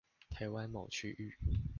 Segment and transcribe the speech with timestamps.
[0.31, 1.37] 台灣某區域